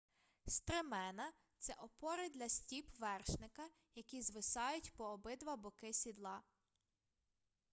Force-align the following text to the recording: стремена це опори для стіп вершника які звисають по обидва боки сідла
стремена 0.47 1.33
це 1.57 1.73
опори 1.73 2.29
для 2.29 2.49
стіп 2.49 2.89
вершника 2.99 3.69
які 3.95 4.21
звисають 4.21 4.93
по 4.93 5.05
обидва 5.05 5.55
боки 5.55 5.93
сідла 5.93 6.41